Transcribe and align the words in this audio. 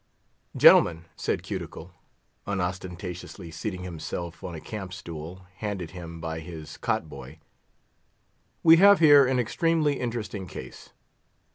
"Gentlemen," 0.57 1.05
said 1.15 1.43
Cuticle, 1.43 1.91
unostentatiously 2.47 3.51
seating 3.51 3.83
himself 3.83 4.43
on 4.43 4.55
a 4.55 4.59
camp 4.59 4.93
stool, 4.93 5.45
handed 5.57 5.91
him 5.91 6.19
by 6.19 6.39
his 6.39 6.77
cot 6.77 7.07
boy, 7.07 7.37
"we 8.63 8.77
have 8.77 8.97
here 8.97 9.27
an 9.27 9.37
extremely 9.37 9.99
interesting 9.99 10.47
case. 10.47 10.89